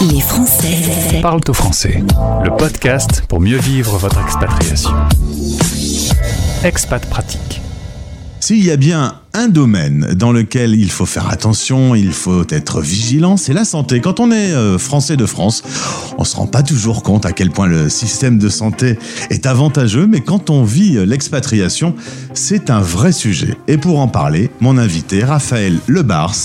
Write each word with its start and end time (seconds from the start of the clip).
Les 0.00 0.20
Français 0.20 1.20
parlent 1.22 1.40
au 1.48 1.52
français. 1.52 2.02
Le 2.42 2.50
podcast 2.56 3.22
pour 3.28 3.40
mieux 3.40 3.58
vivre 3.58 3.96
votre 3.96 4.20
expatriation. 4.20 4.90
Expat 6.64 7.04
pratique. 7.08 7.60
S'il 8.40 8.64
y 8.64 8.70
a 8.70 8.76
bien 8.76 9.20
un 9.34 9.48
domaine 9.48 10.14
dans 10.16 10.30
lequel 10.30 10.74
il 10.74 10.90
faut 10.90 11.06
faire 11.06 11.28
attention, 11.28 11.96
il 11.96 12.12
faut 12.12 12.44
être 12.50 12.80
vigilant, 12.80 13.36
c'est 13.36 13.52
la 13.52 13.64
santé. 13.64 14.00
Quand 14.00 14.20
on 14.20 14.30
est 14.30 14.52
euh, 14.52 14.78
français 14.78 15.16
de 15.16 15.26
France, 15.26 15.64
on 16.18 16.24
se 16.24 16.36
rend 16.36 16.46
pas 16.46 16.62
toujours 16.62 17.02
compte 17.02 17.26
à 17.26 17.32
quel 17.32 17.50
point 17.50 17.66
le 17.66 17.88
système 17.88 18.38
de 18.38 18.48
santé 18.48 18.96
est 19.30 19.46
avantageux, 19.46 20.06
mais 20.06 20.20
quand 20.20 20.50
on 20.50 20.62
vit 20.62 20.96
euh, 20.96 21.04
l'expatriation, 21.04 21.94
c'est 22.32 22.70
un 22.70 22.80
vrai 22.80 23.10
sujet. 23.10 23.56
Et 23.66 23.76
pour 23.76 23.98
en 23.98 24.06
parler, 24.06 24.50
mon 24.60 24.78
invité, 24.78 25.24
Raphaël 25.24 25.78
Lebars, 25.88 26.36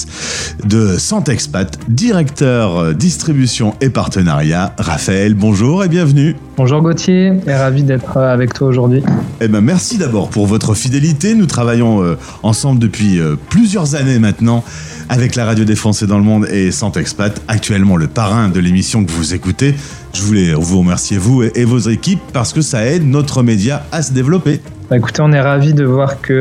de 0.65 0.97
Santexpat, 0.97 1.77
directeur 1.89 2.77
euh, 2.77 2.93
distribution 2.93 3.75
et 3.81 3.91
partenariat. 3.91 4.73
Raphaël, 4.79 5.35
bonjour 5.35 5.83
et 5.83 5.89
bienvenue. 5.89 6.35
Bonjour 6.57 6.81
Gauthier, 6.81 7.33
et 7.45 7.53
ravi 7.53 7.83
d'être 7.83 8.17
avec 8.17 8.53
toi 8.53 8.67
aujourd'hui. 8.67 9.03
Eh 9.39 9.47
ben 9.47 9.61
merci 9.61 9.97
d'abord 9.97 10.29
pour 10.29 10.47
votre 10.47 10.73
fidélité. 10.73 11.33
Nous 11.33 11.45
travaillons 11.45 12.17
ensemble 12.43 12.78
depuis 12.79 13.19
euh, 13.19 13.35
plusieurs 13.49 13.95
années 13.95 14.19
maintenant 14.19 14.63
avec 15.09 15.35
la 15.35 15.45
radio 15.45 15.65
des 15.65 15.75
Français 15.75 16.07
dans 16.07 16.17
le 16.17 16.23
monde 16.23 16.47
et 16.51 16.71
Santexpat, 16.71 17.41
actuellement 17.47 17.97
le 17.97 18.07
parrain 18.07 18.49
de 18.49 18.59
l'émission 18.59 19.03
que 19.03 19.11
vous 19.11 19.33
écoutez. 19.33 19.75
Je 20.13 20.21
voulais 20.21 20.53
vous 20.53 20.79
remercier, 20.79 21.17
vous 21.17 21.43
et, 21.43 21.65
vos 21.65 21.79
équipes, 21.79 22.21
parce 22.33 22.53
que 22.53 22.61
ça 22.61 22.85
aide 22.85 23.07
notre 23.07 23.43
média 23.43 23.83
à 23.91 24.01
se 24.01 24.13
développer. 24.13 24.61
Bah, 24.89 24.97
écoutez, 24.97 25.21
on 25.21 25.31
est 25.31 25.41
ravis 25.41 25.73
de 25.73 25.83
voir 25.83 26.21
que 26.21 26.33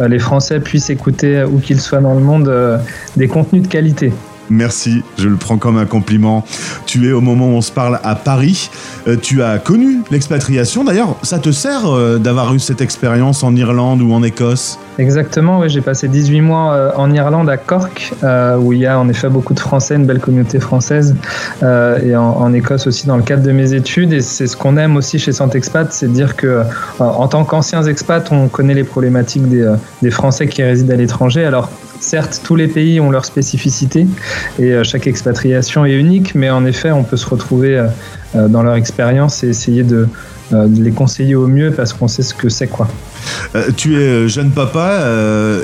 euh, 0.00 0.08
les 0.08 0.18
Français 0.18 0.60
puissent 0.60 0.90
écouter, 0.90 1.44
où 1.44 1.58
qu'ils 1.58 1.80
soient 1.80 2.00
dans 2.00 2.14
le 2.14 2.20
monde, 2.20 2.48
euh, 2.48 2.78
des 3.16 3.28
contenus 3.28 3.62
de 3.62 3.68
qualité. 3.68 4.12
Merci, 4.50 5.02
je 5.18 5.28
le 5.28 5.36
prends 5.36 5.58
comme 5.58 5.76
un 5.76 5.86
compliment. 5.86 6.44
Tu 6.86 7.08
es 7.08 7.12
au 7.12 7.20
moment 7.20 7.48
où 7.48 7.52
on 7.52 7.60
se 7.60 7.72
parle 7.72 8.00
à 8.02 8.14
Paris. 8.14 8.70
Euh, 9.06 9.16
tu 9.20 9.42
as 9.42 9.58
connu 9.58 10.02
l'expatriation. 10.10 10.84
D'ailleurs, 10.84 11.16
ça 11.22 11.38
te 11.38 11.50
sert 11.50 11.86
euh, 11.86 12.18
d'avoir 12.18 12.54
eu 12.54 12.58
cette 12.58 12.80
expérience 12.80 13.42
en 13.42 13.54
Irlande 13.54 14.00
ou 14.00 14.12
en 14.12 14.22
Écosse? 14.22 14.78
Exactement, 14.98 15.60
oui. 15.60 15.68
J'ai 15.68 15.80
passé 15.80 16.08
18 16.08 16.40
mois 16.40 16.72
euh, 16.72 16.90
en 16.96 17.12
Irlande, 17.12 17.50
à 17.50 17.56
Cork, 17.56 18.14
où 18.60 18.72
il 18.72 18.80
y 18.80 18.86
a 18.86 18.98
en 18.98 19.08
effet 19.08 19.28
beaucoup 19.28 19.54
de 19.54 19.60
Français, 19.60 19.94
une 19.96 20.06
belle 20.06 20.18
communauté 20.18 20.60
française, 20.60 21.14
et 21.62 22.16
en, 22.16 22.52
Écosse 22.52 22.86
aussi 22.86 23.06
dans 23.06 23.16
le 23.16 23.22
cadre 23.22 23.42
de 23.42 23.52
mes 23.52 23.74
études. 23.74 24.12
Et 24.12 24.20
c'est 24.20 24.46
ce 24.46 24.56
qu'on 24.56 24.76
aime 24.76 24.96
aussi 24.96 25.18
chez 25.18 25.32
Santexpat, 25.32 25.92
c'est 25.92 26.08
de 26.08 26.12
dire 26.12 26.36
que 26.36 26.62
en 26.98 27.28
tant 27.28 27.44
qu'anciens 27.44 27.84
expats, 27.84 28.32
on 28.32 28.48
connaît 28.48 28.74
les 28.74 28.84
problématiques 28.84 29.48
des, 29.48 29.72
des 30.02 30.10
Français 30.10 30.48
qui 30.48 30.62
résident 30.62 30.94
à 30.94 30.96
l'étranger. 30.96 31.44
Alors 31.44 31.70
Certes, 32.00 32.40
tous 32.44 32.56
les 32.56 32.68
pays 32.68 33.00
ont 33.00 33.10
leur 33.10 33.24
spécificité 33.24 34.06
et 34.58 34.72
euh, 34.72 34.84
chaque 34.84 35.06
expatriation 35.06 35.84
est 35.84 35.94
unique, 35.94 36.34
mais 36.34 36.48
en 36.48 36.64
effet, 36.64 36.92
on 36.92 37.02
peut 37.02 37.16
se 37.16 37.26
retrouver 37.26 37.76
euh, 37.76 37.88
euh, 38.36 38.48
dans 38.48 38.62
leur 38.62 38.74
expérience 38.76 39.42
et 39.42 39.48
essayer 39.48 39.82
de, 39.82 40.08
les 40.50 40.92
conseiller 40.92 41.34
au 41.34 41.46
mieux 41.46 41.72
parce 41.72 41.92
qu'on 41.92 42.08
sait 42.08 42.22
ce 42.22 42.32
que 42.32 42.48
c'est 42.48 42.68
quoi. 42.68 42.88
tu 43.76 44.00
es 44.00 44.26
jeune 44.30 44.50
papa, 44.50 45.04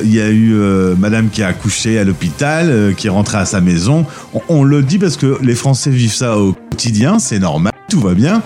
il 0.02 0.14
y 0.14 0.20
a 0.20 0.28
eu 0.28 0.52
madame 0.98 1.30
qui 1.30 1.42
a 1.42 1.46
accouché 1.46 1.98
à 1.98 2.04
l'hôpital, 2.04 2.92
qui 2.94 3.06
est 3.06 3.10
rentrée 3.10 3.38
à 3.38 3.46
sa 3.46 3.62
maison. 3.62 4.04
On, 4.50 4.62
le 4.62 4.82
dit 4.82 4.98
parce 4.98 5.16
que 5.16 5.38
les 5.42 5.54
Français 5.54 5.88
vivent 5.88 6.12
ça 6.12 6.36
au 6.36 6.54
quotidien, 6.70 7.18
c'est 7.18 7.38
normal, 7.38 7.72
tout 7.88 8.00
va 8.00 8.12
bien. 8.12 8.42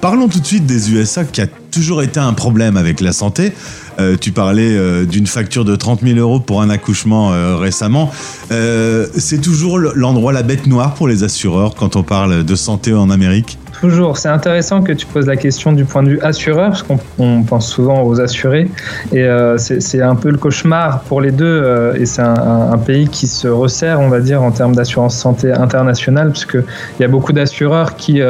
parlons 0.00 0.26
tout 0.26 0.40
de 0.40 0.46
suite 0.46 0.66
des 0.66 0.90
USA 0.90 1.22
qui 1.22 1.40
a 1.40 1.46
toujours 1.46 2.02
été 2.02 2.18
un 2.18 2.32
problème 2.32 2.76
avec 2.76 3.00
la 3.00 3.12
santé. 3.12 3.52
Euh, 3.98 4.16
tu 4.20 4.32
parlais 4.32 4.76
euh, 4.76 5.04
d'une 5.04 5.26
facture 5.26 5.64
de 5.64 5.76
30 5.76 6.00
000 6.02 6.18
euros 6.18 6.40
pour 6.40 6.62
un 6.62 6.70
accouchement 6.70 7.32
euh, 7.32 7.56
récemment. 7.56 8.10
c'est 8.50 9.40
toujours 9.40 9.78
l'endroit, 9.78 10.32
la 10.32 10.42
bête 10.42 10.66
noire 10.66 10.94
pour 10.94 11.08
les 11.08 11.22
assureurs 11.22 11.74
quand 11.74 11.96
on 11.96 12.02
parle 12.02 12.44
de 12.44 12.54
santé 12.54 12.92
en 12.92 13.10
Amérique? 13.10 13.58
Toujours. 13.80 14.16
C'est 14.16 14.28
intéressant 14.28 14.82
que 14.82 14.92
tu 14.92 15.04
poses 15.04 15.26
la 15.26 15.36
question 15.36 15.72
du 15.72 15.84
point 15.84 16.02
de 16.02 16.10
vue 16.10 16.20
assureur, 16.20 16.70
parce 16.70 16.82
qu'on 16.82 17.42
pense 17.42 17.68
souvent 17.68 18.02
aux 18.04 18.20
assurés. 18.20 18.70
Et 19.12 19.26
c'est 19.58 20.00
un 20.00 20.14
peu 20.14 20.30
le 20.30 20.38
cauchemar 20.38 21.00
pour 21.02 21.20
les 21.20 21.32
deux. 21.32 21.92
et 21.98 22.06
c'est 22.06 22.22
un, 22.22 22.70
un, 22.72 22.78
pays 22.78 23.08
qui 23.08 23.26
se 23.26 23.48
resserre, 23.48 24.00
on 24.00 24.08
va 24.08 24.20
dire, 24.20 24.42
en 24.42 24.52
termes 24.52 24.74
d'assurance 24.74 25.16
santé 25.16 25.52
internationale, 25.52 26.30
puisqu'il 26.30 26.64
y 27.00 27.04
a 27.04 27.08
beaucoup 27.08 27.32
d'assureurs 27.32 27.96
qui 27.96 28.20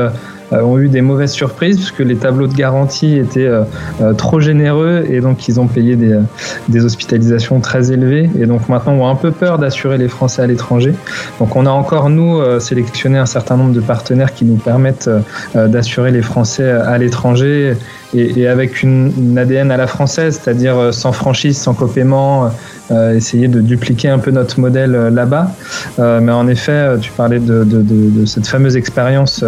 ont 0.62 0.78
eu 0.78 0.88
des 0.88 1.00
mauvaises 1.00 1.32
surprises 1.32 1.76
puisque 1.76 2.00
les 2.00 2.16
tableaux 2.16 2.47
de 2.47 2.54
garantie 2.54 3.16
étaient 3.16 3.47
euh, 3.47 3.62
euh, 4.00 4.12
trop 4.12 4.41
généreux 4.41 5.04
et 5.09 5.20
donc 5.20 5.48
ils 5.48 5.60
ont 5.60 5.66
payé 5.66 5.97
des, 5.97 6.84
hospitalisations 6.84 7.60
très 7.60 7.92
élevées 7.92 8.28
et 8.38 8.47
donc 8.47 8.69
maintenant 8.69 8.93
ont 8.94 9.09
un 9.09 9.14
peu 9.14 9.31
peur 9.31 9.59
d'assurer 9.59 9.97
les 9.97 10.09
Français 10.09 10.43
à 10.43 10.47
l'étranger. 10.47 10.93
Donc 11.38 11.56
on 11.56 11.66
a 11.66 11.70
encore 11.70 12.10
nous 12.10 12.41
sélectionné 12.60 13.19
un 13.19 13.26
certain 13.26 13.56
nombre 13.56 13.72
de 13.72 13.81
partenaires 13.81 14.34
qui 14.34 14.44
nous 14.44 14.56
permettent 14.56 15.09
d'assurer 15.54 16.10
les 16.10 16.20
Français 16.20 16.70
à 16.70 16.98
l'étranger 16.98 17.75
et, 18.12 18.47
avec 18.47 18.82
une, 18.82 19.38
ADN 19.38 19.70
à 19.70 19.76
la 19.76 19.87
française, 19.87 20.41
c'est-à-dire 20.43 20.93
sans 20.93 21.12
franchise, 21.12 21.56
sans 21.56 21.75
copaiement, 21.75 22.50
essayer 22.91 23.48
de 23.48 23.60
dupliquer 23.60 24.09
un 24.09 24.19
peu 24.19 24.31
notre 24.31 24.60
modèle 24.60 24.93
là-bas. 25.12 25.53
mais 25.98 26.32
en 26.32 26.48
effet, 26.48 26.98
tu 27.00 27.10
parlais 27.12 27.38
de 27.38 28.25
cette 28.26 28.47
fameuse 28.47 28.76
expérience 28.76 29.44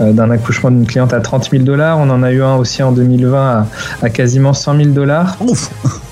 d'un 0.00 0.30
accouchement 0.30 0.70
d'une 0.70 0.86
cliente 0.86 1.12
à 1.12 1.20
30 1.20 1.50
000 1.50 1.62
dollars. 1.64 1.98
On 1.98 2.10
en 2.10 2.22
a 2.22 2.32
eu 2.32 2.42
un 2.42 2.56
aussi 2.56 2.82
en 2.82 2.92
2020 2.92 3.66
à, 4.02 4.10
quasiment 4.10 4.52
100 4.52 4.76
000 4.76 4.88
dollars. 4.90 5.36
Ouf 5.40 5.70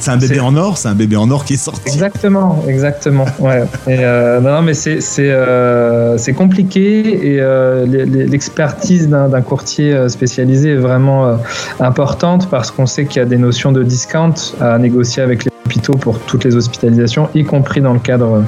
c'est 0.00 0.10
un 0.10 0.16
bébé 0.16 0.40
en 0.40 0.56
or, 0.56 0.78
c'est 0.78 0.88
un 0.88 0.94
bébé 0.94 1.16
en 1.16 1.30
or 1.30 1.44
qui 1.44 1.54
est 1.54 1.58
sorti. 1.58 1.82
Exactement, 1.86 2.64
exactement. 2.66 3.26
Ouais. 3.38 3.64
Euh, 3.88 4.40
non, 4.40 4.62
mais 4.62 4.74
c'est 4.74 5.00
euh, 5.18 6.18
c'est 6.18 6.32
compliqué 6.32 7.34
et 7.34 7.40
euh, 7.40 7.86
l'expertise 7.86 9.08
d'un 9.08 9.42
courtier 9.42 10.08
spécialisé 10.08 10.72
est 10.72 10.76
vraiment 10.76 11.38
importante 11.80 12.48
parce 12.50 12.70
qu'on 12.70 12.86
sait 12.86 13.06
qu'il 13.06 13.20
y 13.20 13.22
a 13.22 13.28
des 13.28 13.38
notions 13.38 13.72
de 13.72 13.82
discount 13.82 14.34
à 14.60 14.78
négocier 14.78 15.22
avec 15.22 15.44
les 15.44 15.50
hôpitaux 15.68 15.94
pour 15.94 16.18
toutes 16.20 16.44
les 16.44 16.56
hospitalisations, 16.56 17.28
y 17.34 17.44
compris 17.44 17.82
dans 17.82 17.92
le 17.92 17.98
cadre 17.98 18.44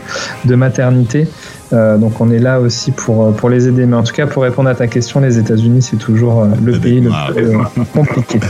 de 0.47 0.55
maternité. 0.55 1.29
Euh, 1.73 1.99
donc 1.99 2.21
on 2.21 2.31
est 2.31 2.39
là 2.39 2.59
aussi 2.59 2.91
pour, 2.91 3.27
euh, 3.27 3.31
pour 3.31 3.49
les 3.49 3.69
aider. 3.69 3.87
Mais 3.87 3.95
en 3.95 4.03
tout 4.03 4.15
cas, 4.15 4.27
pour 4.27 4.43
répondre 4.43 4.69
à 4.69 4.75
ta 4.75 4.87
question, 4.87 5.21
les 5.21 5.39
États-Unis, 5.39 5.83
c'est 5.83 5.99
toujours 5.99 6.43
euh, 6.43 6.47
le 6.65 6.79
pays 6.79 7.01
le 7.01 7.11
plus 7.11 7.85
compliqué. 7.93 8.41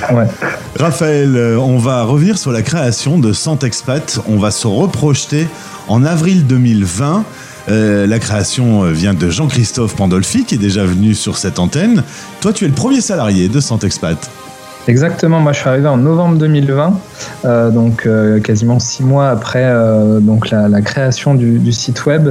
Raphaël, 0.79 1.37
on 1.59 1.79
va 1.79 2.05
revenir 2.05 2.39
sur 2.39 2.53
la 2.53 2.63
création 2.63 3.19
de 3.19 3.33
Santexpat. 3.33 4.21
On 4.29 4.39
va 4.39 4.51
se 4.51 4.67
reprojeter 4.67 5.47
en 5.89 6.05
avril 6.05 6.47
2020. 6.47 7.25
la 7.69 8.19
création 8.19 8.85
vient 8.85 9.15
de 9.15 9.29
Jean-Christophe 9.29 9.97
Pandolfi, 9.97 10.45
qui 10.45 10.55
est 10.55 10.59
déjà 10.59 10.85
venu 10.85 11.15
sur 11.15 11.37
cette 11.37 11.59
antenne. 11.59 12.03
Toi, 12.41 12.53
tu 12.53 12.65
es 12.65 12.69
le 12.69 12.75
premier 12.75 13.01
salarié 13.01 13.49
de 13.49 13.61
Santexpat. 13.61 14.31
Exactement, 14.89 15.41
moi 15.41 15.53
je 15.53 15.61
suis 15.61 15.69
arrivé 15.69 15.89
en 15.89 15.99
novembre 15.99 16.37
2020, 16.39 16.99
euh, 17.45 17.71
donc 17.71 18.07
euh, 18.07 18.41
quasiment 18.41 18.79
six 18.79 19.05
mois 19.05 19.29
après 19.29 19.65
euh, 19.65 20.21
donc 20.21 20.51
la, 20.51 20.81
création 20.81 21.35
du, 21.35 21.59
du, 21.59 21.73
site 21.73 22.07
web, 22.07 22.31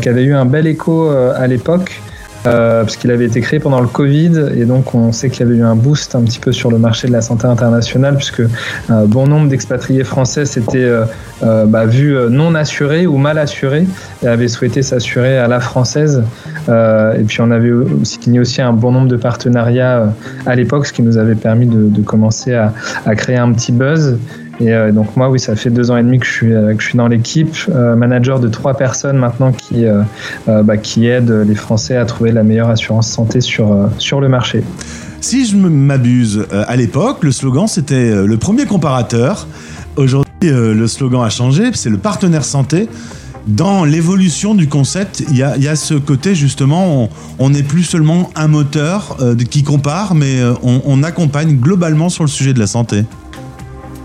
qui 0.00 0.08
avait 0.08 0.24
eu 0.24 0.34
un 0.34 0.44
bel 0.44 0.66
écho 0.66 1.08
à 1.10 1.46
l'époque. 1.46 2.00
Euh, 2.46 2.82
parce 2.82 2.96
qu'il 2.96 3.10
avait 3.10 3.24
été 3.24 3.40
créé 3.40 3.58
pendant 3.58 3.80
le 3.80 3.86
Covid 3.86 4.50
et 4.54 4.66
donc 4.66 4.94
on 4.94 5.12
sait 5.12 5.30
qu'il 5.30 5.40
y 5.40 5.48
avait 5.48 5.58
eu 5.58 5.62
un 5.62 5.76
boost 5.76 6.14
un 6.14 6.22
petit 6.22 6.38
peu 6.38 6.52
sur 6.52 6.70
le 6.70 6.78
marché 6.78 7.08
de 7.08 7.12
la 7.12 7.22
santé 7.22 7.46
internationale 7.46 8.16
puisque 8.16 8.42
un 8.90 9.06
bon 9.06 9.26
nombre 9.26 9.48
d'expatriés 9.48 10.04
français 10.04 10.44
s'étaient 10.44 10.76
euh, 10.78 11.04
euh, 11.42 11.64
bah, 11.64 11.86
vus 11.86 12.14
non 12.28 12.54
assurés 12.54 13.06
ou 13.06 13.16
mal 13.16 13.38
assurés 13.38 13.86
et 14.22 14.26
avaient 14.26 14.48
souhaité 14.48 14.82
s'assurer 14.82 15.38
à 15.38 15.48
la 15.48 15.58
française. 15.58 16.22
et 16.68 17.24
puis 17.26 17.40
on 17.40 17.50
avait 17.50 17.72
signé 18.02 18.40
aussi 18.40 18.60
un 18.60 18.74
bon 18.74 18.92
nombre 18.92 19.08
de 19.08 19.16
partenariats 19.16 20.12
à 20.44 20.54
l'époque, 20.54 20.86
ce 20.86 20.92
qui 20.92 21.02
nous 21.02 21.16
avait 21.16 21.34
permis 21.34 21.66
de, 21.66 21.88
de 21.88 22.02
commencer 22.02 22.52
à, 22.52 22.74
à 23.06 23.14
créer 23.14 23.36
un 23.36 23.52
petit 23.52 23.72
buzz. 23.72 24.18
Et 24.60 24.72
euh, 24.72 24.92
donc 24.92 25.16
moi, 25.16 25.28
oui, 25.30 25.40
ça 25.40 25.56
fait 25.56 25.70
deux 25.70 25.90
ans 25.90 25.96
et 25.96 26.02
demi 26.02 26.18
que 26.18 26.26
je 26.26 26.32
suis, 26.32 26.54
euh, 26.54 26.74
que 26.74 26.82
je 26.82 26.88
suis 26.88 26.98
dans 26.98 27.08
l'équipe, 27.08 27.54
euh, 27.68 27.96
manager 27.96 28.40
de 28.40 28.48
trois 28.48 28.74
personnes 28.74 29.16
maintenant 29.16 29.52
qui, 29.52 29.84
bah, 30.46 30.76
qui 30.76 31.06
aident 31.06 31.44
les 31.46 31.54
Français 31.54 31.96
à 31.96 32.04
trouver 32.04 32.32
la 32.32 32.42
meilleure 32.42 32.70
assurance 32.70 33.08
santé 33.08 33.40
sur, 33.40 33.88
sur 33.98 34.20
le 34.20 34.28
marché. 34.28 34.62
Si 35.20 35.46
je 35.46 35.56
m'abuse, 35.56 36.46
à 36.52 36.76
l'époque, 36.76 37.18
le 37.22 37.32
slogan 37.32 37.66
c'était 37.66 38.24
le 38.24 38.36
premier 38.36 38.66
comparateur. 38.66 39.46
Aujourd'hui, 39.96 40.24
le 40.42 40.86
slogan 40.86 41.22
a 41.24 41.30
changé, 41.30 41.70
c'est 41.72 41.90
le 41.90 41.98
partenaire 41.98 42.44
santé 42.44 42.88
dans 43.46 43.84
l'évolution 43.84 44.54
du 44.54 44.68
concept, 44.68 45.22
il 45.28 45.36
y 45.36 45.42
a, 45.42 45.76
ce 45.76 45.92
côté 45.92 46.34
justement, 46.34 47.10
on 47.38 47.50
n'est 47.50 47.62
plus 47.62 47.82
seulement 47.82 48.30
un 48.36 48.48
moteur 48.48 49.18
qui 49.50 49.62
compare, 49.62 50.14
mais 50.14 50.40
on, 50.62 50.80
on, 50.86 51.02
accompagne 51.02 51.56
globalement 51.56 52.08
sur 52.08 52.24
le 52.24 52.30
sujet 52.30 52.54
de 52.54 52.58
la 52.58 52.66
santé. 52.66 53.04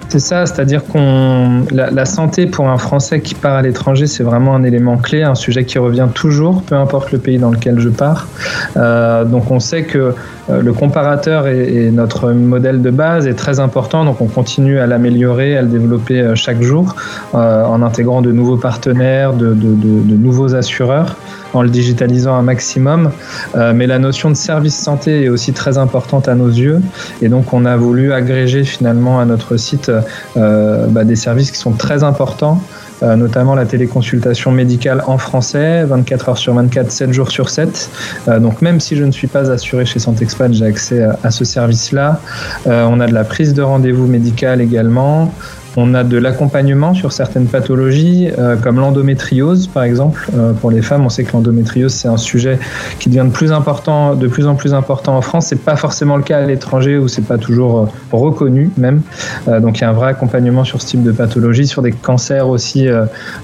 C'est 0.10 0.20
ça, 0.20 0.48
c'est-à-dire 0.48 0.84
qu'on 0.86 1.66
la, 1.72 2.06
santé 2.06 2.48
pour 2.48 2.68
un 2.68 2.80
Français 2.80 3.22
qui 3.22 3.36
part 3.36 3.54
à 3.54 3.62
l'étranger, 3.62 4.08
c'est 4.08 4.24
vraiment 4.24 4.56
un 4.56 4.64
élément 4.64 4.98
clé, 4.98 5.22
un 5.22 5.36
sujet 5.36 5.66
qui 5.66 5.78
revient 5.78 6.08
toujours, 6.12 6.64
peu 6.64 6.74
importe 6.74 7.12
le 7.12 7.20
pays 7.20 7.38
dans 7.38 7.52
lequel 7.52 7.80
je 7.80 7.90
pars. 7.90 8.28
Euh, 8.76 9.24
donc 9.24 9.52
on 9.52 9.60
sait 9.60 9.84
que 9.84 10.16
euh, 10.50 10.62
le 10.64 10.74
comparateur 10.74 11.46
est, 11.46 11.92
notre 11.92 12.32
modèle 12.32 12.82
de 12.82 12.90
base 12.90 13.28
est 13.28 13.36
très 13.36 13.60
important, 13.60 14.04
donc 14.04 14.20
on 14.20 14.26
continue 14.26 14.80
à 14.80 14.88
l'améliorer, 14.88 15.56
à 15.56 15.62
le 15.62 15.68
développer 15.68 16.22
euh, 16.22 16.34
chaque 16.34 16.64
jour 16.64 16.96
en 17.34 17.84
intégrant 17.84 18.24
de 18.24 18.32
nouveaux 18.32 18.58
partenaires, 18.58 19.34
de 19.34 19.54
nouveaux 19.54 20.56
assureurs. 20.56 21.16
En 21.54 21.62
le 21.62 21.70
digitalisant 21.70 22.36
un 22.36 22.42
maximum. 22.42 23.12
mais 23.56 23.88
la 23.88 24.00
notion 24.00 24.30
de 24.30 24.36
service 24.36 24.76
santé 24.76 25.24
est 25.24 25.30
aussi 25.30 25.54
très 25.54 25.78
importante 25.78 26.28
à 26.28 26.36
nos 26.36 26.50
yeux. 26.50 26.82
Et 27.22 27.30
donc, 27.30 27.54
on 27.54 27.66
a 27.66 27.76
voulu 27.76 28.14
agréger 28.14 28.64
finalement 28.64 29.20
à 29.20 29.26
notre 29.26 29.58
site 29.58 29.92
bah, 30.36 31.04
des 31.04 31.16
services 31.16 31.52
qui 31.52 31.58
sont 31.58 31.72
très 31.72 32.04
importants. 32.04 32.62
Euh, 33.02 33.16
notamment 33.16 33.56
la 33.56 33.66
téléconsultation 33.66 34.52
médicale 34.52 35.04
en 35.08 35.18
français, 35.18 35.86
24 35.86 36.30
heures 36.30 36.38
sur 36.38 36.54
24, 36.54 36.92
7 36.92 37.14
jours 37.14 37.32
sur 37.32 37.50
7. 37.50 37.90
Euh, 38.28 38.40
donc 38.40 38.62
même 38.62 38.82
si 38.82 38.98
je 38.98 39.06
ne 39.06 39.12
suis 39.12 39.28
pas 39.28 39.50
assuré 39.50 39.86
chez 39.86 40.00
Santexpat, 40.00 40.52
j'ai 40.52 40.66
accès 40.66 41.08
à, 41.24 41.32
ce 41.32 41.46
service-là. 41.46 42.20
Euh, 42.68 42.86
on 42.90 43.00
a 43.00 43.08
de 43.08 43.14
la 43.14 43.24
prise 43.24 43.54
de 43.54 43.62
rendez-vous 43.62 44.08
médical 44.08 44.60
également. 44.60 45.34
On 45.78 45.94
a 45.94 46.04
de 46.04 46.18
l'accompagnement 46.18 46.94
sur 46.94 47.12
certaines 47.12 47.46
pathologies, 47.46 48.30
euh, 48.38 48.56
comme 48.56 48.78
l'endométriose, 48.78 49.68
par 49.68 49.84
exemple. 49.84 50.28
Euh, 50.36 50.54
pour 50.54 50.72
les 50.72 50.82
femmes, 50.82 51.06
on 51.06 51.10
sait 51.10 51.24
que 51.24 51.34
l'endométriose, 51.34 51.94
c'est 51.94 52.08
un 52.08 52.18
sujet 52.18 52.60
qui 53.00 53.10
devient 53.10 53.26
de 53.26 53.32
plus, 53.32 53.52
important, 53.52 54.16
de 54.16 54.28
plus 54.28 54.48
en 54.48 54.56
plus 54.56 54.74
important 54.74 55.16
en 55.16 55.22
France. 55.22 55.48
C'est 55.48 55.64
pas 55.64 55.76
forcément 55.76 56.18
le 56.18 56.24
cas 56.24 56.40
à 56.40 56.46
l'étranger 56.46 56.98
où 56.98 57.08
c'est 57.08 57.26
pas 57.26 57.38
toujours 57.38 57.80
euh, 57.80 57.86
reconnu, 58.12 58.72
même. 58.78 59.02
donc, 59.48 59.80
il 59.80 59.82
y 59.82 59.84
a 59.84 59.90
un 59.90 59.94
vrai 59.94 60.10
accompagnement 60.10 60.64
sur 60.64 60.82
ce 60.82 60.88
type 60.88 61.04
de 61.04 61.12
pathologie, 61.12 61.68
sur 61.68 61.82
des 61.82 61.92
cancers 61.92 62.48
aussi, 62.48 62.88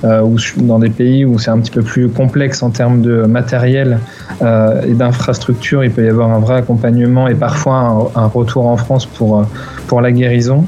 ou 0.03 0.37
dans 0.61 0.79
des 0.79 0.89
pays 0.89 1.25
où 1.25 1.37
c'est 1.39 1.51
un 1.51 1.59
petit 1.59 1.71
peu 1.71 1.81
plus 1.81 2.09
complexe 2.09 2.63
en 2.63 2.69
termes 2.69 3.01
de 3.01 3.23
matériel 3.23 3.99
et 4.41 4.93
d'infrastructure. 4.93 5.83
Il 5.83 5.91
peut 5.91 6.05
y 6.05 6.09
avoir 6.09 6.31
un 6.31 6.39
vrai 6.39 6.55
accompagnement 6.55 7.27
et 7.27 7.35
parfois 7.35 8.11
un, 8.15 8.21
un 8.23 8.27
retour 8.27 8.67
en 8.67 8.77
France 8.77 9.05
pour, 9.05 9.45
pour 9.87 10.01
la 10.01 10.11
guérison. 10.11 10.65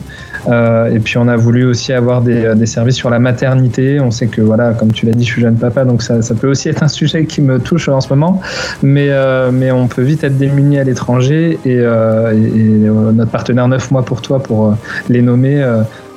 Euh, 0.47 0.93
et 0.93 0.99
puis 0.99 1.17
on 1.17 1.27
a 1.27 1.35
voulu 1.35 1.65
aussi 1.65 1.93
avoir 1.93 2.21
des, 2.21 2.45
euh, 2.45 2.55
des, 2.55 2.65
services 2.65 2.95
sur 2.95 3.09
la 3.09 3.19
maternité. 3.19 3.99
On 3.99 4.11
sait 4.11 4.27
que 4.27 4.41
voilà, 4.41 4.73
comme 4.73 4.91
tu 4.91 5.05
l'as 5.05 5.13
dit, 5.13 5.23
je 5.23 5.31
suis 5.31 5.41
jeune 5.41 5.57
papa, 5.57 5.85
donc 5.85 6.01
ça, 6.01 6.19
peut 6.39 6.49
aussi 6.49 6.69
être 6.69 6.83
un 6.83 6.87
sujet 6.87 7.25
qui 7.25 7.41
me 7.41 7.59
touche 7.59 7.89
en 7.89 8.01
ce 8.01 8.09
moment. 8.09 8.41
Mais, 8.83 9.07
euh, 9.09 9.51
mais 9.51 9.71
on 9.71 9.87
peut 9.87 10.01
vite 10.01 10.23
être 10.23 10.37
démuni 10.37 10.79
à 10.79 10.83
l'étranger 10.83 11.59
et, 11.65 11.77
notre 11.77 13.31
partenaire 13.31 13.67
9 13.67 13.91
mois 13.91 14.03
pour 14.03 14.21
toi 14.21 14.41
pour 14.41 14.75
les 15.09 15.21
nommer. 15.21 15.65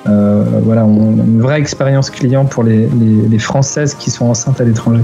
voilà, 0.04 0.84
on 0.84 1.12
une 1.12 1.40
vraie 1.40 1.58
expérience 1.58 2.10
client 2.10 2.44
pour 2.44 2.64
les 2.64 3.38
Françaises 3.38 3.94
qui 3.94 4.10
sont 4.10 4.26
enceintes 4.26 4.60
à 4.60 4.64
l'étranger 4.64 5.02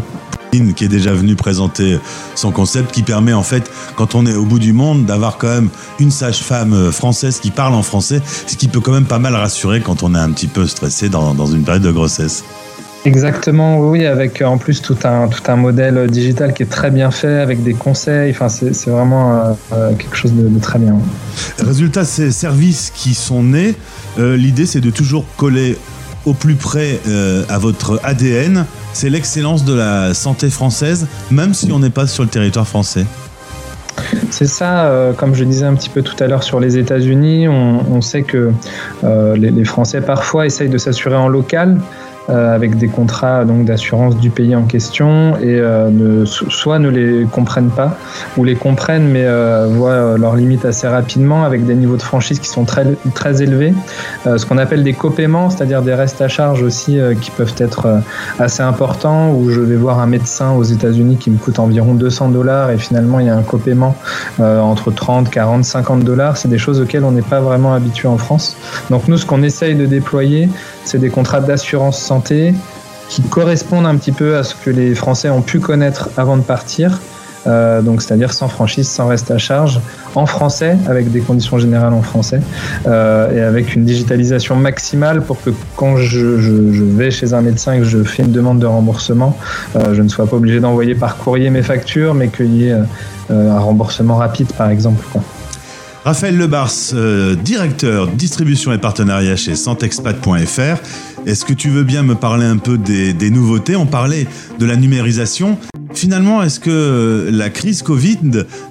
qui 0.74 0.84
est 0.84 0.88
déjà 0.88 1.12
venu 1.12 1.36
présenter 1.36 1.98
son 2.34 2.50
concept 2.50 2.92
qui 2.92 3.02
permet 3.02 3.32
en 3.32 3.42
fait, 3.42 3.70
quand 3.96 4.14
on 4.14 4.26
est 4.26 4.34
au 4.34 4.44
bout 4.44 4.58
du 4.58 4.72
monde, 4.72 5.06
d'avoir 5.06 5.38
quand 5.38 5.48
même 5.48 5.68
une 5.98 6.10
sage-femme 6.10 6.92
française 6.92 7.40
qui 7.40 7.50
parle 7.50 7.74
en 7.74 7.82
français, 7.82 8.20
ce 8.46 8.56
qui 8.56 8.68
peut 8.68 8.80
quand 8.80 8.92
même 8.92 9.06
pas 9.06 9.18
mal 9.18 9.34
rassurer 9.34 9.80
quand 9.80 10.02
on 10.02 10.14
est 10.14 10.18
un 10.18 10.30
petit 10.30 10.48
peu 10.48 10.66
stressé 10.66 11.08
dans, 11.08 11.34
dans 11.34 11.46
une 11.46 11.62
période 11.62 11.82
de 11.82 11.92
grossesse. 11.92 12.44
Exactement, 13.06 13.78
oui, 13.78 14.04
avec 14.04 14.42
en 14.42 14.58
plus 14.58 14.82
tout 14.82 14.96
un, 15.04 15.28
tout 15.28 15.42
un 15.46 15.54
modèle 15.54 16.10
digital 16.10 16.52
qui 16.52 16.64
est 16.64 16.70
très 16.70 16.90
bien 16.90 17.12
fait, 17.12 17.38
avec 17.38 17.62
des 17.62 17.72
conseils, 17.72 18.32
enfin 18.32 18.48
c'est 18.48 18.90
vraiment 18.90 19.32
euh, 19.32 19.52
euh, 19.72 19.92
quelque 19.94 20.16
chose 20.16 20.32
de, 20.34 20.58
très 20.58 20.80
bien. 20.80 20.96
Résultat, 21.60 22.04
ces 22.04 22.32
services 22.32 22.90
qui 22.92 23.14
sont 23.14 23.44
nés, 23.44 23.76
euh, 24.18 24.36
l'idée 24.36 24.66
c'est 24.66 24.80
de 24.80 24.90
toujours 24.90 25.24
coller 25.36 25.78
au 26.24 26.34
plus 26.34 26.56
près 26.56 26.98
à 27.48 27.58
votre 27.58 28.00
ADN 28.02 28.66
c'est 28.96 29.10
l'excellence 29.10 29.62
de 29.66 29.75
la 29.75 30.14
santé 30.14 30.48
française, 30.48 31.06
même 31.31 31.52
si 31.52 31.70
on 31.70 31.78
n'est 31.78 31.90
pas 31.90 32.06
sur 32.06 32.22
le 32.22 32.31
territoire 32.31 32.66
français. 32.66 33.04
C'est 34.31 34.46
ça, 34.46 34.87
euh, 34.87 35.12
comme 35.12 35.34
je 35.34 35.44
disais 35.44 35.66
un 35.66 35.75
petit 35.75 35.90
peu 35.90 36.00
tout 36.00 36.16
à 36.19 36.26
l'heure 36.26 36.43
sur 36.43 36.60
les 36.60 36.78
États-Unis, 36.78 37.46
on, 37.46 38.00
sait 38.00 38.22
que 38.22 38.52
euh, 39.04 39.37
les, 39.37 39.64
Français 39.64 40.00
parfois 40.00 40.46
essayent 40.46 40.70
de 40.70 40.78
s'assurer 40.78 41.16
en 41.16 41.28
local, 41.28 41.78
avec 42.28 42.76
des 42.76 42.88
contrats 42.88 43.44
donc 43.44 43.64
d'assurance 43.64 44.17
du 44.17 44.31
pays 44.31 44.56
en 44.56 44.64
question 44.64 45.37
et 45.37 45.61
euh, 45.61 45.90
ne, 45.90 46.25
soit 46.25 46.78
ne 46.78 46.88
les 46.88 47.25
comprennent 47.25 47.70
pas 47.70 47.96
ou 48.37 48.44
les 48.44 48.56
comprennent 48.56 49.08
mais 49.08 49.25
euh, 49.25 49.69
voient 49.70 50.19
leurs 50.19 50.37
limites 50.37 50.64
assez 50.64 50.88
rapidement 50.88 51.44
avec 51.44 51.64
des 51.64 51.75
niveaux 51.75 51.96
de 51.96 52.02
franchise 52.02 52.40
qui 52.40 52.49
sont 52.49 52.64
très, 52.64 52.84
très 53.14 53.43
élevés. 53.43 53.75
ce 54.25 54.44
qu'on 54.44 54.58
appelle 54.58 54.82
des 54.82 54.93
copaiements, 54.93 55.50
c'est-à-dire 55.50 55.82
des 55.82 55.94
restes 55.94 56.20
à 56.20 56.28
charge 56.28 56.62
aussi 56.62 56.99
qui 57.20 57.31
peuvent 57.31 57.55
être 57.58 58.02
assez 58.38 58.62
importants 58.62 59.32
où 59.32 59.50
je 59.50 59.61
vais 59.61 59.76
voir 59.76 60.00
un 60.00 60.06
médecin 60.06 60.52
aux 60.52 60.64
États-Unis 60.64 61.17
qui 61.17 61.31
me 61.31 61.38
coûte 61.38 61.58
environ 61.58 61.94
200 61.94 62.31
dollars 62.31 62.70
et 62.70 62.78
finalement 62.78 63.20
il 63.20 63.26
y 63.26 63.31
a 63.31 63.37
un 63.37 63.43
copaiement 63.43 63.94
entre 64.38 64.90
30, 64.90 65.31
40, 65.31 65.64
50 65.64 66.00
dollars. 66.05 66.37
C'est 66.37 66.49
des 66.49 66.58
choses 66.58 66.81
auxquelles 66.81 67.05
on 67.05 67.12
n'est 67.12 67.23
pas 67.23 67.40
vraiment 67.40 67.75
habitué 67.75 68.08
en 68.08 68.19
France. 68.19 68.56
Donc 68.90 69.08
nous, 69.08 69.17
ce 69.17 69.26
qu'on 69.26 69.43
essaye 69.43 69.75
de 69.75 69.87
déployer, 69.87 70.49
c'est 70.84 70.99
des 70.99 71.11
contrats 71.11 71.40
d'assurance 71.40 71.99
santé 71.99 72.15
qui 72.20 73.22
correspondent 73.22 73.86
un 73.86 73.96
petit 73.96 74.12
peu 74.12 74.36
à 74.36 74.42
ce 74.42 74.54
que 74.54 74.70
les 74.70 74.94
Français 74.94 75.30
ont 75.30 75.42
pu 75.42 75.60
connaître 75.60 76.10
avant 76.16 76.36
de 76.36 76.42
partir. 76.42 77.00
Euh, 77.46 77.80
donc 77.80 78.02
c'est-à-dire 78.02 78.32
sans 78.32 78.48
franchise, 78.48 78.88
sans 78.88 79.06
reste 79.06 79.30
à 79.30 79.38
charge, 79.38 79.80
en 80.14 80.26
français, 80.26 80.76
avec 80.88 81.10
des 81.10 81.20
conditions 81.20 81.58
générales 81.58 81.92
en 81.92 82.02
français, 82.02 82.40
euh, 82.86 83.32
et 83.32 83.40
avec 83.40 83.74
une 83.74 83.84
digitalisation 83.84 84.56
maximale 84.56 85.22
pour 85.22 85.40
que 85.40 85.50
quand 85.76 85.96
je, 85.96 86.18
vais 86.18 87.10
chez 87.10 87.34
un 87.34 87.42
médecin 87.42 87.74
et 87.74 87.78
que 87.78 87.84
je 87.84 88.02
fais 88.02 88.24
une 88.24 88.32
demande 88.32 88.58
de 88.58 88.66
remboursement, 88.66 89.36
euh, 89.76 89.94
je 89.94 90.02
ne 90.02 90.08
sois 90.08 90.26
pas 90.26 90.36
obligé 90.36 90.60
d'envoyer 90.60 90.94
par 90.94 91.16
courrier 91.18 91.50
mes 91.50 91.62
factures, 91.62 92.14
mais 92.14 92.28
qu'il 92.28 92.54
y 92.54 92.68
ait 92.68 92.76
un 93.30 93.58
remboursement 93.58 94.16
rapide, 94.16 94.52
par 94.52 94.70
exemple. 94.70 95.04
Raphaël 96.06 96.38
Lebars, 96.38 96.70
euh, 96.94 97.34
directeur 97.34 98.06
distribution 98.06 98.72
et 98.72 98.78
partenariat 98.78 99.34
chez 99.34 99.56
santexpat.fr. 99.56 101.26
Est-ce 101.26 101.44
que 101.44 101.52
tu 101.52 101.68
veux 101.68 101.82
bien 101.82 102.04
me 102.04 102.14
parler 102.14 102.46
un 102.46 102.58
peu 102.58 102.78
des, 102.78 103.30
nouveautés? 103.30 103.74
On 103.74 103.86
parlait 103.86 104.28
de 104.60 104.66
la 104.66 104.76
numérisation. 104.76 105.58
Finalement, 105.94 106.44
est-ce 106.44 106.60
que 106.60 106.70
euh, 106.70 107.30
la 107.32 107.50
crise 107.50 107.82
Covid 107.82 108.20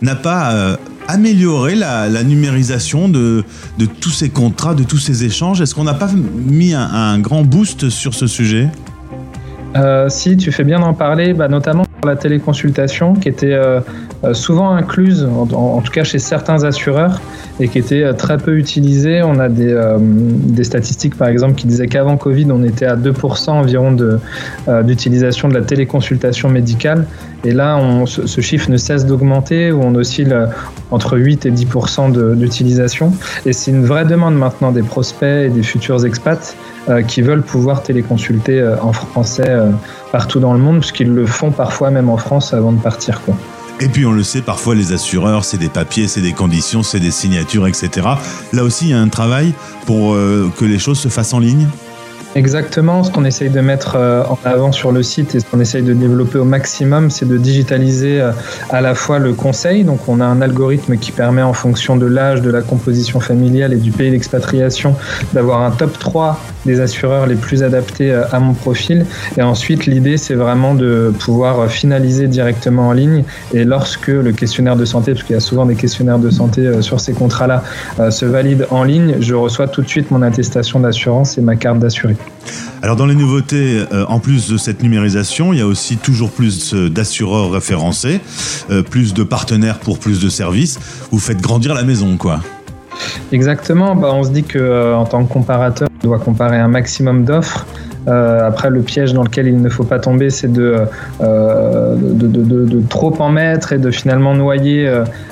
n'a 0.02 0.16
pas 0.16 0.54
euh, 0.54 0.78
amélioré 1.10 1.76
la, 1.76 2.24
numérisation 2.24 3.10
de, 3.10 3.44
tous 4.00 4.12
ces 4.12 4.30
contrats, 4.30 4.74
de 4.74 4.84
tous 4.84 5.00
ces 5.00 5.26
échanges? 5.26 5.60
Est-ce 5.60 5.76
qu'on 5.76 5.84
n'a 5.84 5.94
pas 5.94 6.12
mis 6.14 6.74
un, 6.74 7.20
grand 7.20 7.44
boost 7.44 7.90
sur 7.90 8.14
ce 8.14 8.28
sujet? 8.28 8.70
Si, 10.08 10.38
tu 10.38 10.54
fais 10.54 10.64
bien 10.64 10.80
d'en 10.80 10.94
parler, 10.94 11.34
bah, 11.34 11.50
notamment 11.50 11.86
la 12.06 12.16
téléconsultation 12.16 13.14
qui 13.14 13.28
était 13.28 13.60
souvent 14.34 14.72
incluse, 14.72 15.28
en, 15.54 15.82
tout 15.82 15.92
cas 15.92 16.04
chez 16.04 16.20
certains 16.20 16.64
assureurs, 16.64 17.22
et 17.60 17.68
qui 17.68 17.80
était 17.80 18.04
euh, 18.04 18.14
très 18.14 18.38
peu 18.38 18.58
utilisée. 18.58 19.22
On 19.24 19.40
a 19.40 19.50
des, 19.50 19.76
des 20.00 20.64
statistiques, 20.64 21.16
par 21.18 21.28
exemple, 21.28 21.56
qui 21.56 21.68
disaient 21.68 21.88
qu'avant 21.88 22.18
Covid, 22.18 22.48
on 22.52 22.64
était 22.64 22.86
à 22.86 22.96
2% 22.96 23.50
environ 23.52 23.96
d'utilisation 24.84 25.48
de, 25.48 25.54
la 25.54 25.62
téléconsultation 25.62 26.50
médicale. 26.50 27.06
Et 27.44 27.52
là, 27.52 27.80
ce, 28.06 28.42
chiffre 28.42 28.72
ne 28.72 28.78
cesse 28.78 29.06
d'augmenter, 29.06 29.72
où 29.72 29.82
on 29.82 29.94
oscille 29.96 30.36
entre 30.92 31.18
8 31.18 31.46
et 31.46 31.52
10% 31.52 32.36
d'utilisation. 32.36 33.14
Et 33.46 33.54
c'est 33.54 33.72
une 33.72 33.86
vraie 33.86 34.06
demande 34.06 34.36
maintenant 34.36 34.72
des 34.72 34.82
prospects 34.82 35.46
et 35.46 35.50
des 35.50 35.64
futurs 35.64 36.06
expats 36.06 36.56
qui 37.08 37.22
veulent 37.22 37.44
pouvoir 37.44 37.84
téléconsulter 37.84 38.68
en 38.82 38.94
français 38.94 39.56
partout 40.12 40.40
dans 40.40 40.54
le 40.54 40.60
monde, 40.60 40.80
puisqu'ils 40.80 41.14
le 41.14 41.26
font 41.28 41.52
parfois 41.52 41.92
même 41.92 42.10
en 42.10 42.18
France 42.18 42.54
avant 42.54 42.72
de 42.72 42.80
partir. 42.80 43.22
Et 43.82 43.90
puis 43.90 44.06
on 44.06 44.14
le 44.14 44.24
sait, 44.24 44.42
parfois 44.42 44.74
les 44.74 44.94
assureurs, 44.94 45.44
c'est 45.44 45.58
des 45.58 45.68
papiers, 45.68 46.08
c'est 46.08 46.22
des 46.22 46.32
conditions, 46.32 46.82
c'est 46.82 47.00
des 47.00 47.12
signatures, 47.12 47.68
etc. 47.68 48.08
Là 48.54 48.64
aussi, 48.64 48.86
il 48.86 48.92
y 48.92 48.94
a 48.94 49.02
un 49.02 49.10
travail 49.10 49.54
pour 49.86 50.14
euh, 50.14 50.50
que 50.58 50.64
les 50.64 50.80
choses 50.80 51.00
se 51.00 51.10
fassent 51.10 51.34
en 51.34 51.40
ligne? 51.40 51.68
Exactement, 52.38 53.02
ce 53.02 53.12
qu'on 53.12 53.24
essaye 53.24 53.50
de 53.50 53.62
mettre 53.62 53.96
euh, 53.96 54.26
en 54.26 54.38
avant 54.44 54.74
sur 54.74 54.92
le 54.92 55.04
site 55.04 55.36
et 55.36 55.40
ce 55.40 55.46
qu'on 55.46 55.62
essaye 55.62 55.84
de 55.84 55.94
développer 55.94 56.38
au 56.38 56.44
maximum, 56.44 57.10
c'est 57.10 57.26
de 57.26 57.38
digitaliser 57.38 58.20
euh, 58.20 58.34
à 58.72 58.82
la 58.82 58.94
fois 58.94 59.20
le 59.20 59.32
conseil. 59.32 59.86
Donc 59.86 60.10
on 60.10 60.20
a 60.20 60.26
un 60.26 60.42
algorithme 60.42 60.98
qui 60.98 61.14
permet 61.14 61.42
en 61.42 61.54
fonction 61.54 61.96
de 61.96 62.06
l'âge, 62.06 62.42
de 62.42 62.52
la 62.52 62.62
composition 62.62 63.22
familiale 63.22 63.72
et 63.72 63.78
du 63.78 63.92
pays 63.92 64.12
d'expatriation 64.12 64.98
d'avoir 65.32 65.62
un 65.62 65.72
top 65.72 65.98
3 65.98 66.38
des 66.66 66.82
assureurs 66.82 67.26
les 67.26 67.36
plus 67.36 67.64
adaptés 67.64 68.12
euh, 68.12 68.26
à 68.34 68.42
mon 68.42 68.54
profil. 68.54 69.06
Et 69.38 69.42
ensuite, 69.42 69.86
l'idée, 69.86 70.18
c'est 70.18 70.36
vraiment 70.36 70.76
de 70.76 71.14
pouvoir 71.18 71.72
finaliser 71.72 72.28
directement 72.28 72.90
en 72.90 72.92
ligne. 72.92 73.24
Et 73.54 73.64
lorsque 73.64 74.08
le 74.08 74.34
questionnaire 74.34 74.76
de 74.76 74.84
santé, 74.84 75.14
parce 75.14 75.24
qu'il 75.24 75.36
y 75.36 75.38
a 75.38 75.42
souvent 75.42 75.66
des 75.66 75.76
questionnaires 75.76 76.20
de 76.20 76.30
santé 76.30 76.82
sur 76.82 77.00
ces 77.00 77.14
contrats-là, 77.14 77.64
se 78.12 78.26
valide 78.26 78.68
en 78.72 78.84
ligne, 78.84 79.16
je 79.22 79.36
reçois 79.36 79.70
tout 79.70 79.82
de 79.82 79.88
suite 79.88 80.12
mon 80.12 80.22
attestation 80.22 80.82
d'assurance 80.82 81.38
et 81.38 81.42
ma 81.42 81.56
carte 81.56 81.80
d'assuré. 81.80 82.18
Alors 82.86 82.96
dans 82.96 83.08
les 83.08 83.16
nouveautés, 83.16 83.84
euh, 83.92 84.06
en 84.08 84.20
plus 84.20 84.48
de 84.48 84.58
cette 84.58 84.84
numérisation, 84.84 85.54
il 85.54 85.58
y 85.58 85.62
a 85.64 85.66
aussi 85.66 85.98
toujours 85.98 86.30
plus 86.30 86.74
d'assureurs 86.74 87.50
référencés, 87.50 88.22
euh, 88.70 88.84
plus 88.84 89.16
de 89.16 89.24
partenaires 89.24 89.80
pour 89.80 89.98
plus 89.98 90.22
de 90.22 90.30
services. 90.30 90.80
Vous 91.10 91.18
faites 91.18 91.42
grandir 91.42 91.74
la 91.74 91.84
maison, 91.84 92.16
quoi. 92.18 92.42
Exactement. 93.32 93.96
Bah, 93.96 94.12
on 94.14 94.24
se 94.24 94.30
dit 94.30 94.44
que 94.44 94.60
euh, 94.60 94.96
en 94.96 95.06
tant 95.06 95.26
que 95.26 95.34
comparateur, 95.34 95.88
on 96.04 96.08
doit 96.08 96.20
comparer 96.20 96.58
un 96.58 96.68
maximum 96.68 97.26
d'offres. 97.26 97.66
après, 98.06 98.70
le 98.70 98.82
piège 98.82 99.14
dans 99.14 99.24
lequel 99.24 99.48
il 99.48 99.60
ne 99.60 99.70
faut 99.70 99.84
pas 99.84 99.98
tomber, 99.98 100.30
c'est 100.30 100.54
de, 100.54 100.78
trop 102.88 103.16
en 103.18 103.30
mettre 103.30 103.74
et 103.74 103.80
de 103.80 103.90
finalement 103.90 104.36
noyer 104.36 104.88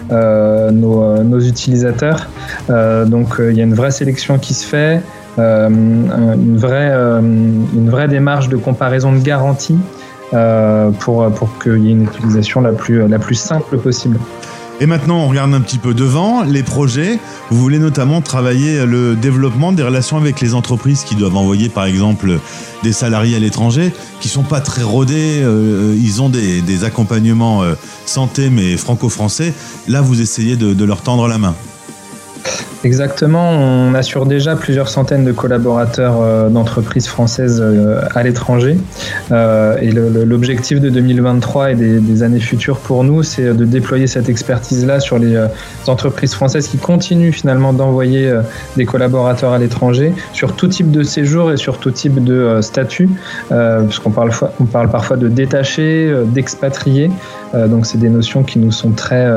nos, 0.09 1.39
utilisateurs. 1.39 2.27
donc, 2.67 3.35
il 3.37 3.55
y 3.55 3.61
a 3.61 3.63
une 3.63 3.75
vraie 3.75 3.91
sélection 3.91 4.39
qui 4.39 4.55
se 4.55 4.65
fait. 4.65 5.03
Euh, 5.39 5.67
une, 5.67 6.57
vraie, 6.57 6.91
euh, 6.91 7.19
une 7.19 7.89
vraie 7.89 8.07
démarche 8.07 8.49
de 8.49 8.57
comparaison 8.57 9.11
de 9.11 9.19
garantie. 9.19 9.77
pour, 10.99 11.31
pour 11.31 11.59
qu'il 11.59 11.83
y 11.83 11.89
ait 11.89 11.91
une 11.91 12.03
utilisation 12.03 12.61
la 12.61 12.71
plus, 12.71 13.07
la 13.07 13.19
plus 13.19 13.35
simple 13.35 13.77
possible. 13.77 14.17
Et 14.79 14.85
maintenant, 14.85 15.19
on 15.19 15.27
regarde 15.27 15.53
un 15.53 15.61
petit 15.61 15.77
peu 15.77 15.93
devant 15.93 16.43
les 16.43 16.63
projets. 16.63 17.19
Vous 17.49 17.57
voulez 17.57 17.79
notamment 17.79 18.21
travailler 18.21 18.85
le 18.85 19.15
développement 19.15 19.71
des 19.71 19.83
relations 19.83 20.17
avec 20.17 20.41
les 20.41 20.55
entreprises 20.55 21.03
qui 21.03 21.15
doivent 21.15 21.37
envoyer, 21.37 21.69
par 21.69 21.85
exemple, 21.85 22.39
des 22.81 22.91
salariés 22.91 23.35
à 23.35 23.39
l'étranger, 23.39 23.93
qui 24.19 24.29
sont 24.29 24.43
pas 24.43 24.61
très 24.61 24.81
rodés. 24.81 25.41
Euh, 25.43 25.95
ils 25.97 26.21
ont 26.21 26.29
des, 26.29 26.83
accompagnements 26.83 27.63
euh, 27.63 27.75
santé, 28.05 28.49
mais 28.49 28.75
franco-français. 28.75 29.53
Là, 29.87 30.01
vous 30.01 30.21
essayez 30.21 30.55
de 30.55 30.85
leur 30.85 31.01
tendre 31.01 31.27
la 31.27 31.37
main. 31.37 31.55
Exactement, 32.83 33.49
on 33.49 33.93
assure 33.93 34.25
déjà 34.25 34.57
plusieurs 34.57 34.89
centaines 34.89 35.23
de 35.23 35.31
collaborateurs 35.31 36.21
euh, 36.21 36.49
d'entreprises 36.49 37.07
françaises 37.07 37.61
euh, 37.61 38.01
à 38.13 38.23
l'étranger. 38.23 38.77
Euh, 39.31 39.77
et 39.81 39.91
l'objectif 39.91 40.81
de 40.81 40.89
2023 40.89 41.71
et 41.71 41.75
des, 41.75 42.23
années 42.23 42.41
futures 42.41 42.79
pour 42.79 43.05
nous, 43.05 43.23
c'est 43.23 43.53
de 43.53 43.63
déployer 43.63 44.07
cette 44.07 44.27
expertise-là 44.27 44.99
sur 44.99 45.17
les 45.17 45.41
entreprises 45.87 46.33
françaises 46.33 46.67
qui 46.67 46.77
continuent 46.77 47.31
finalement 47.31 47.71
d'envoyer 47.71 48.31
des 48.77 48.85
collaborateurs 48.85 49.53
à 49.53 49.57
l'étranger 49.57 50.13
sur 50.31 50.55
tout 50.55 50.67
type 50.67 50.91
de 50.91 51.03
séjour 51.03 51.51
et 51.51 51.57
sur 51.57 51.79
tout 51.79 51.91
type 51.91 52.23
de 52.23 52.59
statut, 52.61 53.09
puisqu'on 53.87 54.11
parle, 54.11 54.31
on 54.59 54.65
parle 54.65 54.89
parfois 54.89 55.17
de 55.17 55.27
détachés, 55.27 56.13
d'expatriés. 56.27 57.09
Donc 57.53 57.85
c'est 57.85 57.99
des 57.99 58.09
notions 58.09 58.43
qui 58.43 58.59
nous 58.59 58.71
sont 58.71 58.91
très 58.91 59.29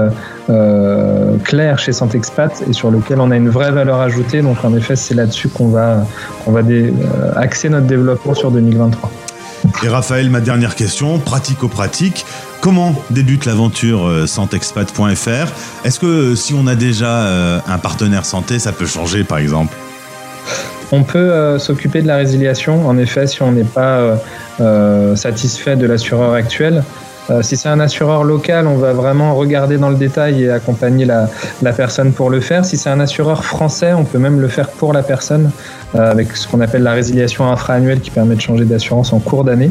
claires 1.44 1.78
chez 1.78 1.92
Santexpat 1.92 2.64
et 2.68 2.72
sur 2.72 2.90
lesquelles 2.90 3.20
on 3.20 3.30
a 3.30 3.36
une 3.36 3.48
vraie 3.48 3.72
valeur 3.72 4.00
ajoutée. 4.00 4.42
Donc 4.42 4.64
en 4.64 4.74
effet, 4.74 4.96
c'est 4.96 5.14
là-dessus 5.14 5.48
qu'on 5.48 5.68
va, 5.68 6.06
on 6.46 6.52
va 6.52 6.60
euh, 6.60 7.32
axer 7.36 7.68
notre 7.68 7.86
développement 7.86 8.34
sur 8.34 8.50
2023. 8.50 9.10
Et 9.82 9.88
Raphaël, 9.88 10.30
ma 10.30 10.40
dernière 10.40 10.74
question, 10.74 11.18
pratico-pratique. 11.18 12.24
Comment 12.60 12.94
débute 13.10 13.44
l'aventure 13.44 14.06
euh, 14.06 14.26
santexpat.fr 14.26 15.84
Est-ce 15.84 16.00
que 16.00 16.06
euh, 16.06 16.36
si 16.36 16.54
on 16.54 16.66
a 16.66 16.74
déjà 16.74 17.60
un 17.66 17.78
partenaire 17.78 18.24
santé, 18.24 18.58
ça 18.58 18.72
peut 18.72 18.86
changer 18.86 19.24
par 19.24 19.38
exemple? 19.38 19.74
On 20.92 21.02
peut 21.02 21.58
s'occuper 21.58 22.00
de 22.00 22.06
la 22.06 22.14
résiliation, 22.14 22.86
en 22.86 22.96
effet, 22.96 23.26
si 23.26 23.42
on 23.42 23.50
n'est 23.50 23.64
pas 23.64 24.20
satisfait 25.16 25.74
de 25.74 25.84
l'assureur 25.84 26.32
actuel. 26.32 26.84
Euh, 27.30 27.42
si 27.42 27.56
c'est 27.56 27.68
un 27.68 27.80
assureur 27.80 28.24
local, 28.24 28.66
on 28.66 28.76
va 28.76 28.92
vraiment 28.92 29.34
regarder 29.34 29.78
dans 29.78 29.88
le 29.88 29.96
détail 29.96 30.44
et 30.44 30.50
accompagner 30.50 31.04
la, 31.04 31.28
personne 31.72 32.12
pour 32.12 32.30
le 32.30 32.40
faire. 32.40 32.64
Si 32.64 32.76
c'est 32.76 32.90
un 32.90 33.00
assureur 33.00 33.44
français, 33.44 33.92
on 33.92 34.04
peut 34.04 34.18
même 34.18 34.40
le 34.40 34.48
faire 34.48 34.68
pour 34.68 34.92
la 34.92 35.02
personne 35.02 35.50
euh, 35.94 36.10
avec 36.10 36.36
ce 36.36 36.46
qu'on 36.46 36.60
appelle 36.60 36.82
la 36.82 36.92
résiliation 36.92 37.50
infra-annuelle 37.50 38.00
qui 38.00 38.10
permet 38.10 38.36
de 38.36 38.40
changer 38.40 38.64
d'assurance 38.64 39.12
en 39.12 39.18
cours 39.18 39.44
d'année. 39.44 39.70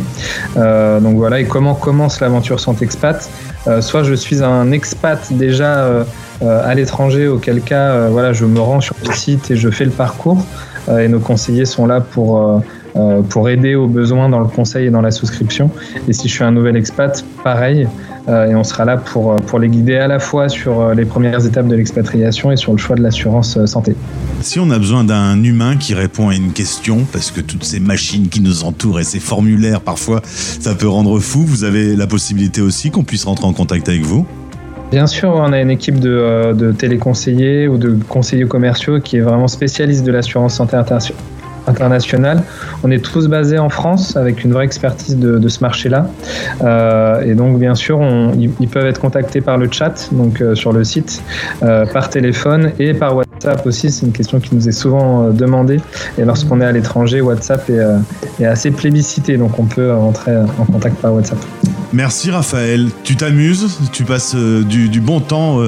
Euh, 0.58 1.00
donc 1.00 1.16
voilà, 1.16 1.40
et 1.40 1.46
comment 1.46 1.76
commence 1.76 2.20
l'aventure 2.20 2.60
sans 2.60 2.82
expat 2.82 3.30
Soit 3.80 4.04
je 4.04 4.14
suis 4.14 4.44
un 4.44 4.72
expat 4.72 5.34
déjà 5.34 6.06
à 6.42 6.76
l'étranger, 6.76 7.28
auquel 7.28 7.62
cas 7.62 8.10
voilà, 8.10 8.32
je 8.32 8.46
me 8.46 8.60
rends 8.60 8.80
sur 8.80 8.96
le 9.04 9.12
site 9.12 9.50
et 9.50 9.56
je 9.56 9.72
fais 9.72 9.86
le 9.86 9.92
parcours. 9.92 10.46
et 10.88 11.08
nos 11.08 11.20
conseillers 11.20 11.66
sont 11.66 11.88
là 11.88 12.00
pour 12.00 12.62
euh, 12.96 13.22
pour 13.22 13.50
aider 13.50 13.76
aux 13.76 13.88
besoins 13.88 14.30
dans 14.30 14.40
le 14.40 14.48
conseil 14.48 14.88
et 14.88 14.90
dans 14.90 15.02
la 15.02 15.12
souscription. 15.12 15.70
Et 16.08 16.14
si 16.14 16.30
je 16.30 16.34
suis 16.34 16.44
un 16.46 16.52
nouvel 16.52 16.78
expat, 16.78 17.26
pareil. 17.44 17.88
Euh, 18.28 18.48
et 18.48 18.56
on 18.56 18.64
sera 18.64 18.86
là 18.86 18.96
pour, 18.96 19.34
euh, 19.34 19.36
pour 19.36 19.60
les 19.60 19.68
guider 19.68 19.98
à 19.98 20.08
la 20.08 20.18
fois 20.18 20.48
sur 20.48 20.94
les 20.94 21.04
premières 21.04 21.46
étapes 21.46 21.68
de 21.68 21.76
l'expatriation 21.76 22.52
et 22.52 22.56
sur 22.56 22.72
le 22.72 22.78
choix 22.78 22.96
de 22.96 23.04
l'assurance 23.04 23.64
santé. 23.66 23.96
Si 24.42 24.60
on 24.60 24.72
a 24.72 24.80
besoin 24.80 25.04
d'un 25.04 25.44
humain 25.44 25.76
qui 25.76 25.94
répond 25.94 26.30
à 26.30 26.36
une 26.36 26.54
question, 26.54 27.00
parce 27.12 27.32
que 27.32 27.42
toutes 27.42 27.66
ces 27.66 27.82
machines 27.82 28.30
qui 28.30 28.40
nous 28.40 28.64
entourent 28.64 29.02
et 29.02 29.04
ces 29.04 29.20
formulaires, 29.20 29.82
parfois, 29.82 30.22
ça 30.24 30.74
peut 30.74 30.88
rendre 30.88 31.20
fou, 31.20 31.44
vous 31.46 31.66
avez 31.66 31.98
la 31.98 32.08
possibilité 32.08 32.62
aussi 32.62 32.92
qu'on 32.92 33.04
puisse 33.04 33.26
rentrer 33.26 33.46
en 33.46 33.54
contact 33.54 33.90
avec 33.90 34.04
vous? 34.04 34.26
Bien 34.92 35.08
sûr, 35.08 35.34
on 35.36 35.52
a 35.52 35.60
une 35.60 35.72
équipe 35.72 36.00
de, 36.00 36.54
de 36.54 36.72
téléconseillers 36.72 37.68
ou 37.68 37.78
de 37.78 37.98
conseillers 38.08 38.48
commerciaux 38.48 39.02
qui 39.02 39.18
est 39.18 39.22
vraiment 39.22 39.50
spécialiste 39.50 40.06
de 40.06 40.12
l'assurance 40.12 40.56
santé 40.56 40.78
international. 41.68 42.44
On 42.84 42.92
est 42.92 43.04
tous 43.04 43.28
basés 43.28 43.60
en 43.60 43.70
France 43.70 44.16
avec 44.16 44.44
une 44.44 44.54
vraie 44.54 44.66
expertise 44.66 45.18
de, 45.18 45.48
ce 45.48 45.60
marché-là. 45.62 46.10
Euh, 46.64 47.22
et 47.22 47.36
donc, 47.36 47.60
bien 47.60 47.76
sûr, 47.76 48.02
ils, 48.38 48.68
peuvent 48.68 48.88
être 48.88 49.00
contactés 49.00 49.42
par 49.42 49.58
le 49.58 49.70
chat, 49.72 50.10
donc 50.12 50.42
euh, 50.42 50.56
sur 50.56 50.74
le 50.74 50.84
site, 50.84 51.22
euh, 51.64 51.86
par 51.86 52.10
téléphone 52.10 52.72
et 52.80 52.94
par 52.94 53.16
WhatsApp 53.16 53.66
aussi. 53.66 53.92
C'est 53.92 54.06
une 54.06 54.12
question 54.12 54.40
qui 54.40 54.56
nous 54.56 54.68
est 54.68 54.74
souvent 54.74 55.30
demandée. 55.30 55.80
Et 56.18 56.26
lorsqu'on 56.26 56.62
est 56.62 56.66
à 56.66 56.72
l'étranger, 56.72 57.22
WhatsApp 57.22 57.70
est, 58.40 58.46
assez 58.46 58.72
plébiscité, 58.72 59.38
donc 59.38 59.58
on 59.60 59.66
peut 59.66 59.94
rentrer 59.94 60.36
en 60.38 60.66
contact 60.66 60.98
par 60.98 61.14
WhatsApp. 61.14 61.38
Merci 61.94 62.32
Raphaël. 62.32 62.88
Tu 63.04 63.16
t'amuses, 63.16 63.80
tu 63.92 64.04
passes 64.04 64.36
du, 64.36 64.90
du, 64.90 65.00
bon 65.00 65.20
temps 65.20 65.60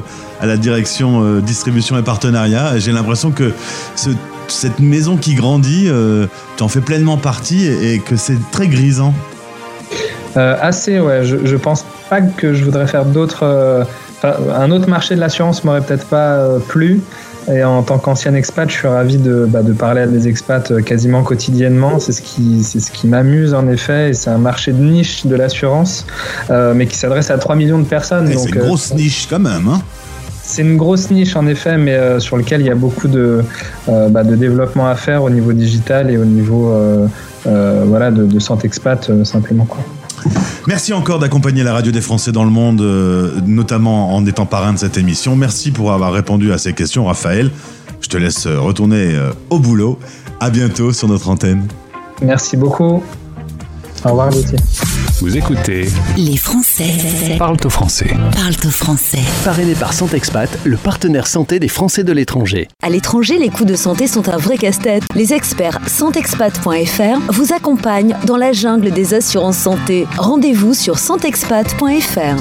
à 0.41 0.45
la 0.45 0.57
direction 0.57 1.39
distribution 1.39 1.97
et 1.97 2.03
partenariat. 2.03 2.77
J'ai 2.77 2.91
l'impression 2.91 3.31
que 3.31 3.51
ce 3.95 4.09
cette 4.51 4.79
maison 4.79 5.17
qui 5.17 5.35
grandit, 5.35 5.87
euh, 5.87 6.27
tu 6.57 6.63
en 6.63 6.67
fais 6.67 6.81
pleinement 6.81 7.17
partie 7.17 7.65
et, 7.67 7.99
que 7.99 8.15
c'est 8.15 8.37
très 8.51 8.67
grisant. 8.67 9.13
Euh, 10.35 10.55
assez, 10.61 10.99
ouais. 10.99 11.23
Je, 11.23 11.45
je 11.45 11.55
pense 11.55 11.85
pas 12.09 12.21
que 12.21 12.53
je 12.53 12.63
voudrais 12.63 12.87
faire 12.87 13.05
d'autres. 13.05 13.43
Euh, 13.43 13.83
un 14.23 14.71
autre 14.71 14.89
marché 14.89 15.15
de 15.15 15.19
l'assurance 15.19 15.63
m'aurait 15.63 15.81
peut-être 15.81 16.05
pas 16.05 16.59
plu. 16.67 17.01
Et 17.49 17.63
en 17.63 17.81
tant 17.81 17.97
qu'ancien 17.97 18.33
expat, 18.33 18.69
je 18.69 18.75
suis 18.75 18.87
ravi 18.87 19.17
de, 19.17 19.45
bah, 19.47 19.61
de, 19.61 19.71
parler 19.71 20.01
à 20.01 20.07
des 20.07 20.27
expats 20.27 20.83
quasiment 20.83 21.23
quotidiennement. 21.23 21.99
C'est 21.99 22.11
ce 22.11 22.21
qui, 22.21 22.61
c'est 22.63 22.81
ce 22.81 22.91
qui 22.91 23.07
m'amuse 23.07 23.53
en 23.53 23.69
effet. 23.69 24.09
Et 24.09 24.13
c'est 24.13 24.29
un 24.29 24.37
marché 24.37 24.73
de 24.73 24.83
niche 24.83 25.25
de 25.25 25.35
l'assurance, 25.35 26.05
mais 26.49 26.87
qui 26.87 26.97
s'adresse 26.97 27.31
à 27.31 27.37
3 27.37 27.55
millions 27.55 27.79
de 27.79 27.85
personnes. 27.85 28.27
C'est 28.27 28.49
une 28.49 28.55
grosse 28.55 28.93
niche 28.93 29.27
quand 29.29 29.39
même. 29.39 29.67
Hein 29.69 29.81
c'est 30.47 30.61
une 30.61 30.77
grosse 30.77 31.11
niche 31.11 31.35
en 31.35 31.45
effet, 31.45 31.77
mais 31.77 31.93
euh, 31.93 32.19
sur 32.19 32.37
lequel 32.37 32.61
il 32.61 32.67
y 32.67 32.69
a 32.69 32.75
beaucoup 32.75 33.09
de, 33.09 33.43
euh, 33.89 34.09
bah, 34.09 34.23
de 34.23 34.35
développement 34.35 34.87
à 34.87 34.95
faire 34.95 35.23
au 35.23 35.29
niveau 35.29 35.51
digital 35.51 36.09
et 36.09 36.17
au 36.17 36.25
niveau 36.25 36.71
euh, 36.71 37.05
voilà, 37.85 38.11
de, 38.11 38.25
de 38.25 38.39
santé 38.39 38.65
expat 38.65 39.23
simplement. 39.23 39.65
Quoi. 39.65 39.79
Merci 40.65 40.93
encore 40.93 41.19
d'accompagner 41.19 41.63
la 41.63 41.73
radio 41.73 41.91
des 41.91 42.01
Français 42.01 42.31
dans 42.31 42.43
le 42.43 42.49
monde, 42.49 42.81
notamment 43.45 44.15
en 44.15 44.25
étant 44.25 44.45
parrain 44.45 44.73
de 44.73 44.79
cette 44.79 44.97
émission. 44.97 45.35
Merci 45.35 45.71
pour 45.71 45.93
avoir 45.93 46.11
répondu 46.11 46.51
à 46.51 46.57
ces 46.57 46.73
questions, 46.73 47.05
Raphaël. 47.05 47.51
Je 48.01 48.09
te 48.09 48.17
laisse 48.17 48.47
retourner 48.47 49.15
au 49.49 49.59
boulot. 49.59 49.99
À 50.39 50.49
bientôt 50.49 50.91
sur 50.91 51.07
notre 51.07 51.29
antenne. 51.29 51.67
Merci 52.21 52.57
beaucoup. 52.57 53.01
Au 54.03 54.09
revoir, 54.09 54.29
Gauthier. 54.29 54.57
Vous 55.19 55.35
écoutez 55.35 55.87
Les 56.15 56.37
Français 56.37 57.35
parlent 57.39 57.57
au 57.65 57.69
français. 57.71 58.15
Parlent 58.35 58.67
au 58.67 58.69
français. 58.69 59.17
Parrainé 59.43 59.73
par 59.73 59.91
Santexpat, 59.93 60.47
le 60.63 60.77
partenaire 60.77 61.25
santé 61.25 61.59
des 61.59 61.69
Français 61.69 62.03
de 62.03 62.11
l'étranger. 62.11 62.67
À 62.83 62.89
l'étranger, 62.89 63.39
les 63.39 63.49
coûts 63.49 63.65
de 63.65 63.75
santé 63.75 64.05
sont 64.05 64.29
un 64.29 64.37
vrai 64.37 64.57
casse-tête. 64.57 65.03
Les 65.15 65.33
experts 65.33 65.79
santexpat.fr 65.87 67.31
vous 67.31 67.51
accompagnent 67.51 68.15
dans 68.27 68.37
la 68.37 68.51
jungle 68.51 68.91
des 68.91 69.15
assurances 69.15 69.57
santé. 69.57 70.05
Rendez-vous 70.19 70.75
sur 70.75 70.99
santexpat.fr. 70.99 72.37